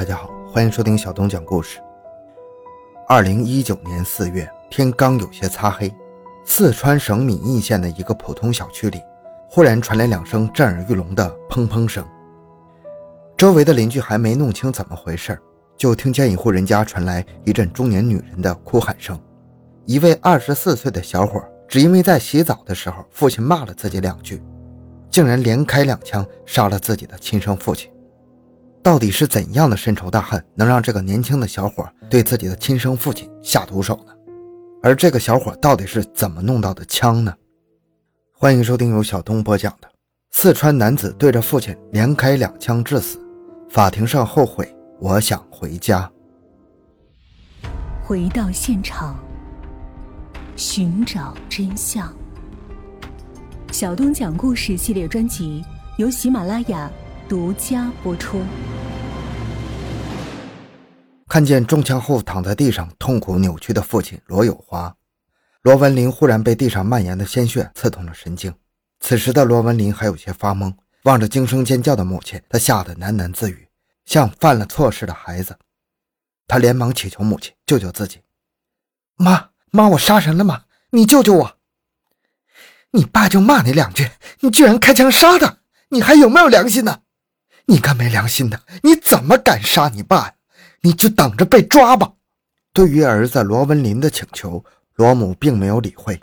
[0.00, 1.78] 大家好，欢迎收听小东讲故事。
[3.06, 5.94] 二零一九年四月，天刚有些擦黑，
[6.42, 8.98] 四川省米易县的一个普通小区里，
[9.50, 12.02] 忽然传来两声震耳欲聋的砰砰声。
[13.36, 15.38] 周围的邻居还没弄清怎么回事，
[15.76, 19.20] 就听见一户人家传来一阵中年女人的哭喊声。
[19.84, 24.42] 一位二十四岁的小伙，只因为在洗澡的时候，父亲骂了自己两句，
[25.10, 27.90] 竟然连开两枪杀了自己的亲生父亲。
[28.82, 34.12] 到底是怎样的深仇大恨，能让这个年轻的小伙对自己的亲生父亲下毒手呢？
[34.82, 37.34] 而这个小伙到底是怎么弄到的枪呢？
[38.32, 39.88] 欢迎收听由小东播讲的
[40.30, 43.20] 《四川男子对着父亲连开两枪致死，
[43.68, 46.10] 法庭上后悔，我想回家》。
[48.02, 49.14] 回到现场，
[50.56, 52.10] 寻找真相。
[53.70, 55.62] 小东讲故事系列专辑
[55.98, 56.90] 由喜马拉雅。
[57.30, 58.42] 独家播出。
[61.28, 64.92] 看见中枪后躺在地上痛苦扭曲的父亲罗有华，
[65.62, 68.52] 罗文林忽然被地上蔓延的鲜血刺痛了神经。
[68.98, 73.68] 此时的罗文林还有些发懵，望着惊声尖叫的母亲，他吓得喃喃自语，
[74.04, 75.56] 像犯了错事的孩子。
[76.48, 78.22] 他连忙祈求母亲救救自己
[79.14, 80.64] ：“妈妈，我杀人了吗？
[80.90, 81.56] 你救救我！
[82.90, 85.58] 你爸就骂你两句，你居然开枪杀他，
[85.90, 87.02] 你还有没有良心呢？”
[87.70, 90.34] 你个没良心的，你怎么敢杀你爸呀？
[90.80, 92.14] 你就等着被抓吧！
[92.72, 94.64] 对于儿子罗文林的请求，
[94.96, 96.20] 罗母并没有理会。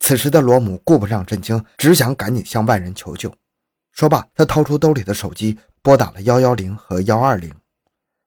[0.00, 3.32] 此时的罗母顾不上震惊，只想赶紧向外人求救。
[3.92, 7.54] 说罢，他掏出兜里的手机，拨打了幺幺零和幺二零。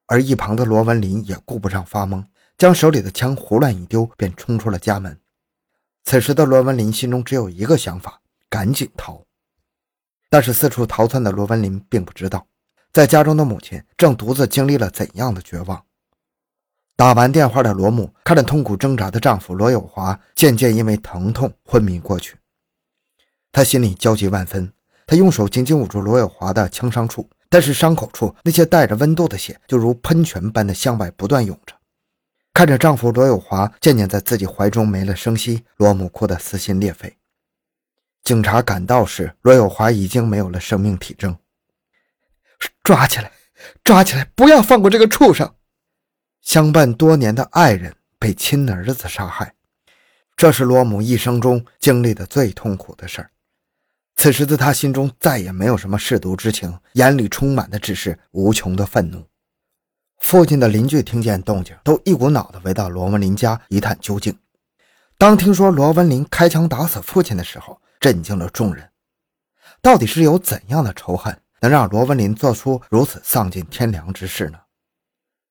[0.06, 2.24] 而一旁的罗文林也顾不上发懵，
[2.56, 5.20] 将手里的枪胡乱一丢，便冲出了家门。
[6.04, 9.25] 此时的罗文林心中只有一个想法：赶紧逃。
[10.36, 12.46] 但是四处逃窜的罗文林并不知道，
[12.92, 15.82] 在家中的母亲正独自经历了怎样的绝望。
[16.94, 22.36] 打完电话的罗母看着痛苦挣扎的丈夫罗有华，渐渐因为疼痛昏迷过去。
[23.50, 24.70] 她心里焦急万分，
[25.06, 31.74] 她用手紧紧捂住罗有华的枪伤处，但是伤口处那些带着温度的血就如喷泉般的向外不断涌着。
[32.52, 37.16] 看着丈夫罗有华渐渐在自己怀中没了声息，罗母哭得撕心裂肺。
[38.26, 41.38] 警察赶到时，罗有华已经没有了生命体征。
[42.82, 43.30] 抓起来，
[43.84, 45.54] 抓起来，不要放过这个畜生！
[46.42, 49.54] 相伴多年的爱人被亲儿子杀害，
[50.36, 53.30] 这是罗母一生中经历的最痛苦的事儿。
[54.16, 59.24] 此时的他心中再也没有什么舐犊之情，眼里充满的只是无穷的愤怒。
[60.18, 64.36] 附近的邻居听见动静，都一股脑的围到罗文林家一探究竟。
[65.16, 68.90] 当听说罗文林开枪打死父亲的时候，震惊了众人，
[69.80, 74.58] 到底是有怎样的仇恨，能让罗文林做出如此丧尽天良之事呢？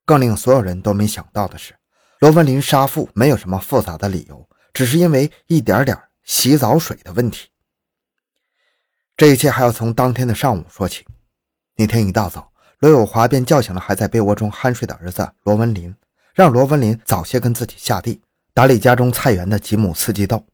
[0.05, 1.73] 更令所有人都没想到的是，
[2.19, 7.49] 罗文林杀父没有什么复杂的理由，只是因为一点点洗澡水的问题。
[9.17, 11.05] 这一切还要从当天的上午说起。
[11.77, 15.95] 那天一大早，罗有华便叫醒了还在被窝中酣睡的儿子罗文林，
[16.33, 18.21] 让罗文林早些跟自己下地
[18.53, 20.45] 打理家中菜园的几亩四季豆。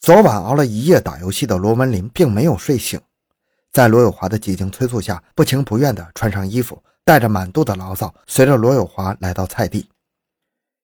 [0.00, 2.98] 昨晚熬了一夜打游戏的罗文林并没有睡醒，
[3.70, 9.90] 在罗有华的几经催促下，不情不愿地穿上衣服，带着满肚的牢骚，随着罗有华来到菜地。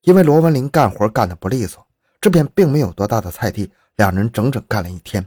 [0.02, 1.84] 因为罗文林干活干得不利索，
[2.20, 5.26] 这片并没有多大的菜地，两人整整干了一天，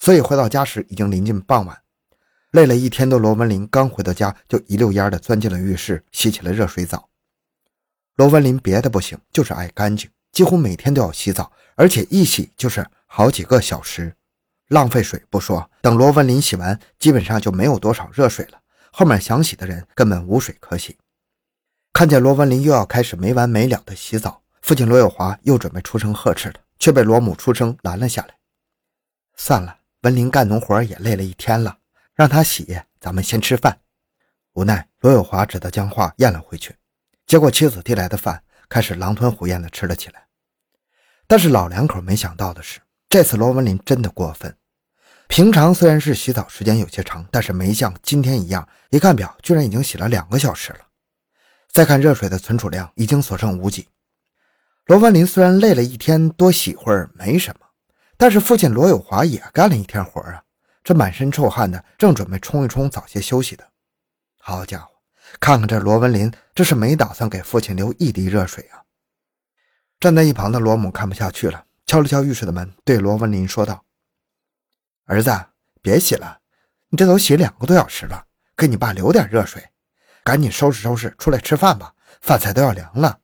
[0.00, 1.80] 所以回到家时已经临近傍晚。
[2.50, 7.08] 累了一天的罗文林刚回到家，就一溜烟地钻进了浴室，洗起了热水澡。
[8.16, 12.86] 罗文林别的不行，就是爱干净，几乎每天都要洗澡，而且一洗就是。
[13.06, 14.12] 好几个小时，
[14.70, 18.58] 浪费水不说，等罗文林洗完，基本上就没有多少热水了。
[18.90, 20.98] 后面想洗的人根本无水可洗。
[21.92, 28.34] 看见罗文林又要开始没完没了的洗澡，父亲罗有华又准备出声呵斥了，却被罗母出声拦了下来。
[29.36, 31.78] 算了，文林干农活也累了一天了，
[32.16, 33.78] 让他洗，咱们先吃饭。
[34.54, 36.74] 无奈罗有华只得将话咽了回去，
[37.26, 40.23] 接过妻子递来的饭，开始狼吞虎咽地吃了起来。
[41.26, 42.80] 但是老两口没想到的是。
[43.08, 44.56] 这次罗文林真的过分。
[45.28, 50.80] 平常虽然是洗澡时间有些长，但是没像今天一样，一看表居然已经洗了两个小时了。
[51.70, 53.88] 再看热水的存储量，已经所剩无几。
[54.86, 57.66] 罗文林虽然累了一天，多洗会儿没什么，
[58.16, 60.42] 但是父亲罗有华也干了一天活啊，
[60.82, 63.66] 这满身臭汗的，正准备冲一冲，早些休息的。
[64.38, 64.90] 好家伙，
[65.40, 68.83] 看看这罗文林，这是没打算给父亲留一滴热水啊！
[70.04, 71.64] 站在一旁的罗母看不下去了。
[71.86, 73.82] 敲了敲浴室的门，对罗文林说道
[75.08, 75.30] ：“儿子，
[75.80, 76.40] 别洗了，
[76.90, 79.66] 你这都洗两个多小时了，给你爸留点热水。
[80.22, 83.20] 赶紧收拾收拾，出来吃饭吧，饭菜都要凉了。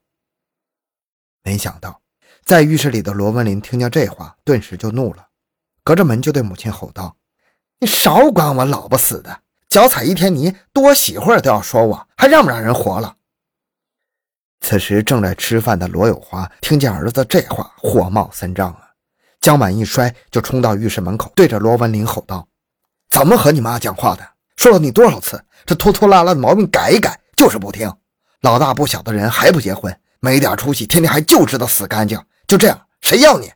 [1.42, 2.00] 没想到，
[2.46, 5.28] 在浴室里的罗文林听见这话，顿时就怒了，
[5.84, 7.14] 隔着门就对母亲吼道
[7.80, 13.18] ：“你少管我老婆死的，脚踩一天泥，多洗会儿都要说我，还让不让人活了？”
[14.60, 18.90] 此时正在吃饭的罗有花听见儿子这话，火冒三丈啊，
[19.40, 22.46] 将碗一摔，就冲到浴室门口，对着罗文林吼道
[23.10, 24.26] ：“怎么和你妈讲话的？
[24.56, 27.90] 说了你多少次，这拖拖拉拉的毛病改一改，就是不听。
[28.42, 33.50] 老大不小的人还不结婚。”没点出息，天天还就知道死干净，就这样，谁要你？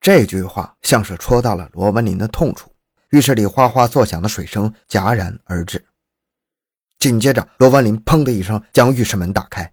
[0.00, 2.68] 这句话像是戳到了罗文林的痛处，
[3.10, 5.86] 浴室里哗哗作响的水声戛然而止。
[6.98, 9.72] 紧接着，罗文林砰的一声将浴室门打开，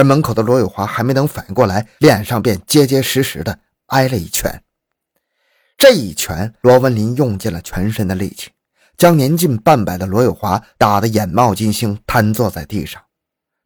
[0.00, 3.58] 而门口的罗有华还没等反应过来，脸上便结结实实的
[3.88, 4.62] 挨了一拳。
[5.76, 8.48] 这一拳，罗文林用尽了全身的力气，
[8.96, 13.02] 将年近半百的罗有华打得眼冒金星，瘫坐在地上。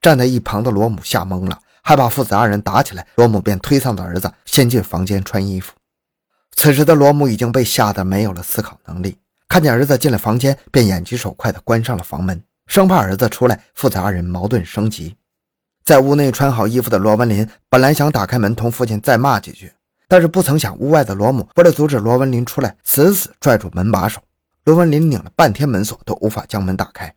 [0.01, 1.61] 站在一旁的罗母吓懵了。
[1.85, 5.73] 害怕父子二人打起来，罗母便推搡着儿子先进房间穿衣服。
[6.57, 15.15] 此时的罗母已经被吓得没有了思考能力，看见儿子进了房间，便眼疾手快地关上了房门，生怕儿子出来，父子二人矛盾升级。
[15.85, 19.73] 在屋内穿好衣服的罗文林本来想打开门同父亲再骂几句，
[20.09, 24.21] 但是不曾想屋外的罗母为了阻止罗文林出来，死死拽住门把手。
[24.65, 27.15] 罗文林拧了半天门锁都无法将门打开。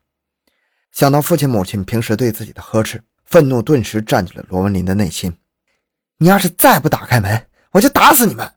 [0.92, 3.02] 想到父亲母亲平时对自己的呵斥。
[3.30, 5.38] 愤怒顿时占据了罗文林的内心。
[6.18, 8.50] 你要是再不打开门，我就打死你们！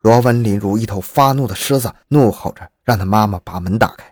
[0.00, 4.10] 罗文林如一头发怒的狮子，怒吼着让他妈妈把门打开。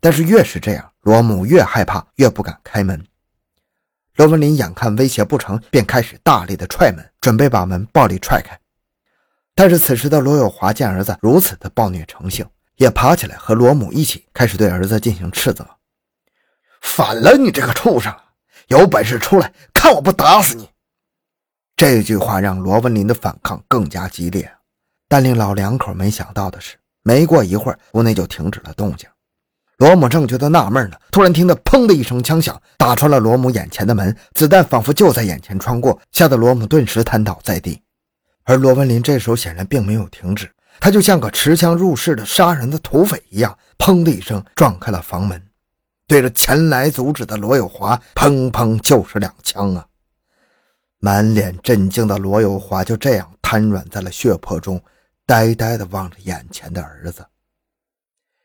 [0.00, 3.04] 但是越是这样，罗母越害怕，越不敢开门。
[4.16, 8.58] 罗文林眼看威胁不成，便开始大力的踹门，准备把门暴力踹开。
[9.54, 15.66] 但是此时的罗有华见儿子如此的暴虐成性，也爬起来和罗母一起开始对儿子进行斥责
[16.82, 18.14] ：“反了，你这个畜生！”
[18.68, 20.68] 有本事出来，看我不打死你！
[21.76, 24.50] 这句话让罗文林的反抗更加激烈。
[25.08, 29.08] 但令老两口没想到的是，没过一会儿，屋内就停止了动静。
[29.82, 37.82] 罗母正觉得纳闷呢，突然听到“砰”的一声枪响，打穿了罗母眼前的门，子弹仿佛就在眼前穿过，吓得罗母顿时瘫倒在地。
[38.44, 40.48] 而罗文林这时候显然并没有停止，
[40.78, 45.42] 他就像个持枪入室的杀人的土匪一样，“砰”的一声撞开了房门。
[46.06, 49.84] 对着前来阻止的罗有华，砰砰就是两枪啊！
[51.00, 54.80] 满脸震惊的罗有华就这样瘫软在了血泊中，
[55.26, 57.26] 呆呆地望着眼前的儿子。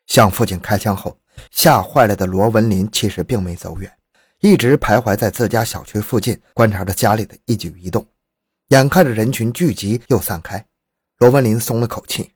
[0.07, 1.15] 向父亲开枪后，
[1.51, 3.91] 吓坏了的罗文林其实并没走远，
[4.39, 8.05] 一直徘徊在自家小区附近，观察着家里的一举一动。
[8.69, 10.65] 眼看着人群聚集又散开，
[11.19, 12.33] 罗文林松了口气：“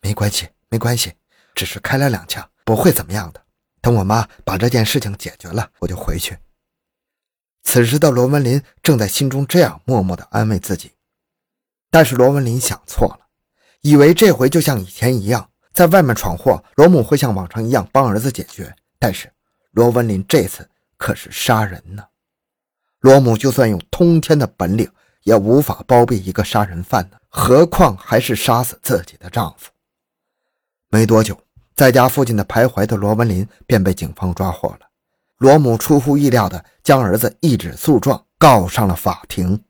[0.00, 1.12] 没关系，没关系，
[1.54, 3.42] 只是开了两枪，不会怎么样的。”
[3.82, 6.38] 等我妈把这件事情解决了，我就回去。
[7.64, 10.92] 此时的罗文林正在心中这样默默的安慰自己，
[11.90, 13.26] 但是罗文林想错了，
[13.82, 18.74] 以为这回就像以前一样，在外面闯祸，罗母会像往常一样帮儿子解决。
[18.98, 19.30] 但是
[19.72, 20.66] 罗文林这次
[20.96, 22.02] 可是杀人呢，
[23.00, 24.90] 罗母就算用通天的本领，
[25.24, 29.70] 也无法包庇一个杀人犯呢，何况还是杀死自己的丈夫。
[30.88, 31.38] 没多久。
[31.76, 34.88] 在家附近的徘徊的罗文林便被警方抓获了。
[35.38, 39.60] 罗母出乎意料的将儿子一纸诉状告上了法庭。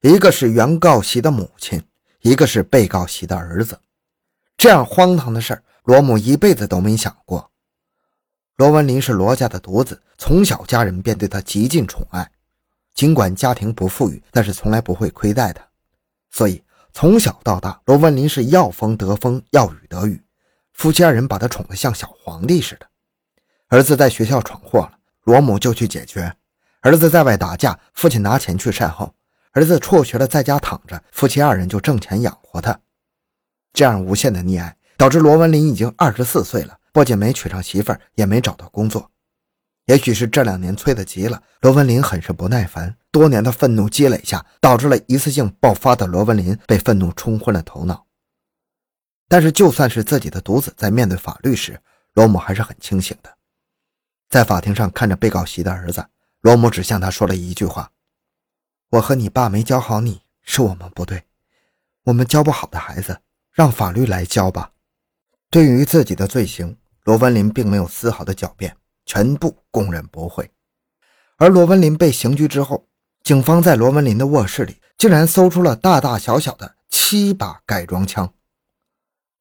[0.00, 1.80] 一个是原告席的母亲，
[2.20, 3.78] 一个是被告席的儿子。
[4.56, 7.50] 这样荒唐的事罗母一辈子都没想过。
[8.56, 12.30] 罗文林是罗家的独子，从小家人便对他极尽宠爱。
[12.94, 15.62] 尽管家庭不富裕，但是从来不会亏待他。
[16.30, 20.22] 所以从小到大，罗文林是要风得风，要雨得雨。
[20.72, 22.86] 夫妻二人把他宠得像小皇帝似的。
[23.68, 24.92] 儿子在学校闯祸了，
[25.24, 26.32] 罗母就去解决；
[26.80, 29.12] 儿子在外打架，父亲拿钱去善后；
[29.52, 32.80] 儿子辍学了，在家躺着，夫妻二人就挣钱养活他。
[33.76, 39.10] 这样无限的溺爱，导致罗文林已经二十四岁了，不仅没娶上媳妇儿，也没找到工作。
[39.84, 42.96] 也许是这两年催得急了，罗文林很是不耐烦。
[43.10, 48.06] 多年的愤怒积累下，导致了一次性爆发的罗文林被愤怒冲昏了头脑。
[49.28, 51.78] 但是，就算是自己的独子，在面对法律时，
[52.14, 53.36] 罗母还是很清醒的。
[54.30, 56.02] 在法庭上看着被告席的儿子，
[56.40, 57.90] 罗母只向他说了一句话
[58.92, 61.24] ：“我和你爸没教好你，是我们不对，
[62.04, 63.20] 我们教不好的孩子，
[63.56, 64.70] 让法律来教吧。”
[65.50, 70.48] 对于自己的罪行，罗文林并没有丝毫的狡辩，全部供认不讳。
[71.38, 72.86] 而罗文林被刑拘之后，
[73.22, 78.32] 警方在罗文林的卧室里竟然搜出了大大小小的七把改装枪。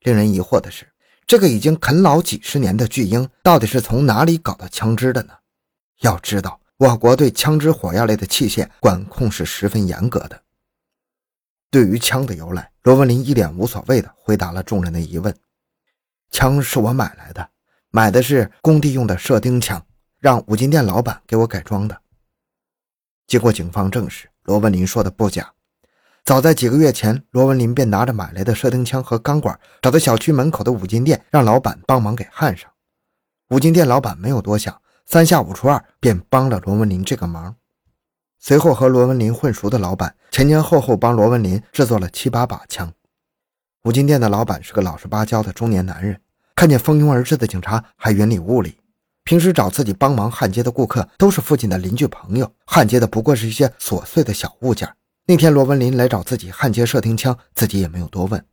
[0.01, 0.87] 令人疑惑的是，
[1.25, 5.33] 这个已经啃老几十年的巨婴，到底是从哪里搞到枪支的呢？
[6.01, 10.41] 要知道，我国对枪支火药类的器械管控是十分严格的。
[11.75, 15.35] 对于枪的由来，罗文林一脸无所谓的回答了众人的疑问
[16.31, 17.49] ：“枪是我买来的，
[17.91, 19.85] 买的是工地用的射钉枪，
[20.21, 22.01] 让五金店老板给我改装的。”
[23.27, 25.51] 经过警方证实，罗文林说的不假。
[26.23, 32.71] 早在几个月前，罗文林便拿着买来的射钉枪和钢管，找到小区门口的五金店，让老板帮忙给焊上。
[33.49, 37.57] 五金店老板没有多想，三下五除二便帮了罗文林这个忙。
[38.39, 42.93] 随后和罗文林混熟的老板，前前后后帮罗文林制作了七八把枪。
[43.83, 46.19] 五金店的老板是个老实巴交的中年男人，
[46.55, 48.77] 看见蜂拥而至的警察，还云里雾里。
[49.23, 54.87] 平时找自己帮忙焊接的顾客，都是附近的邻居朋友，焊接的不过是一些琐碎的小物件。
[55.25, 58.45] 那天罗文林来找自己焊接射钉枪，自己也没有多问。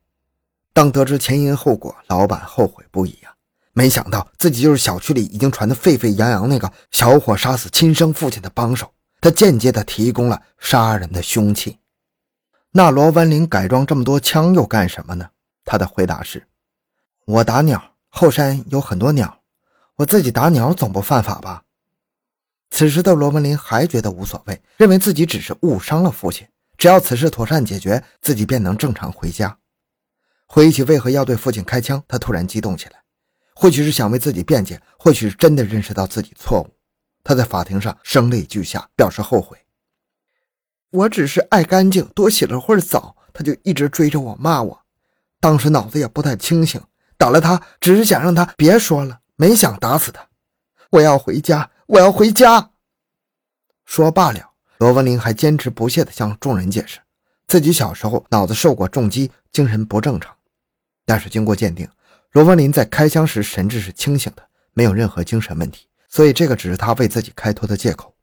[0.72, 3.34] 当得知前因后果，老板后悔不已呀！
[3.74, 8.90] 没想到自己就是小区里已经传得沸沸扬扬那个小伙杀死亲生父亲的帮手，
[9.22, 11.78] 他间接的提供了杀人的凶器。
[12.72, 15.30] 那罗文林改装这么多枪又干什么呢？
[15.64, 16.44] 他的回答是
[17.24, 19.38] ：“我打鸟，后山有很多鸟，
[19.94, 21.62] 我自己打鸟总不犯法吧？”
[22.72, 26.48] 此时的罗文林还觉得无所谓，认为自己只是误伤了父亲。
[26.76, 29.56] 只要此事妥善解决，自己便能正常回家。
[30.46, 33.00] 回忆起为何要对父亲开枪，他突然激动起来。
[33.54, 36.68] 或许是想为自己辩解，或许是真的认识到自己错误。
[37.24, 39.58] 他在法庭上声泪俱下，表示后悔。
[40.90, 44.82] 我只是爱干净，多洗了会儿澡，他就一直追着我骂我。
[45.40, 46.80] 当时脑子也不太清醒，
[47.16, 50.28] 打了他只是想让他别说了，没想打死他。
[50.90, 52.70] 我要回家，我要回家。
[53.84, 54.50] 说罢了。
[54.78, 56.98] 罗文林还坚持不懈地向众人解释，
[57.46, 60.34] 自己小时候脑子受过重击，精神不正常。
[61.06, 61.88] 但是经过鉴定，
[62.32, 68.14] 罗文林在开枪时神志是清醒的，没有任何精神问题，所以这个只是他为自己开脱的借口。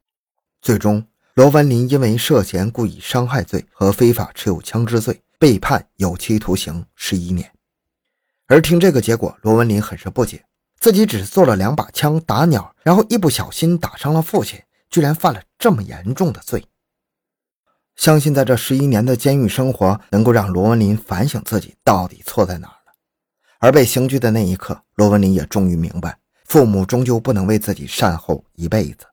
[0.62, 1.04] 最终，
[1.34, 7.52] 罗文林因为涉嫌故意伤害罪和非法持有枪支罪，被判有期徒刑十一年。
[8.46, 10.46] 而听这个结果，罗文林很是不解，
[10.80, 14.62] 自己只是做了两把枪打鸟，然后一不小心打伤了父亲。
[14.92, 16.66] 居然犯了这么严重的罪，
[17.96, 22.94] 相信在这十一年的监狱生活，能够让罗文林反省自己到底错在哪儿了。
[23.60, 26.18] 而被刑拘的那一刻，罗文林也终于明白，
[26.50, 29.06] 父母终究不能为自己善后一辈子。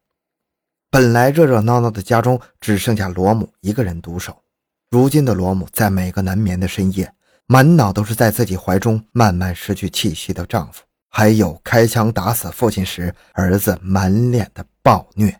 [0.90, 4.42] 本来热热闹闹的家中，只剩下罗母一个人独守。
[4.90, 7.12] 如今的罗母，在每个难眠的深夜，
[7.46, 15.38] 满脑都是在自己怀中慢慢失去气息的丈夫，还有开枪打死父亲时儿子满脸的暴虐。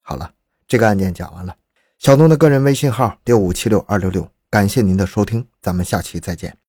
[0.00, 0.32] 好了，
[0.66, 1.54] 这个案件讲完了。
[1.98, 6.63] 小东的个人微信号六五七六二六六，感谢您的收听，咱们下期再见。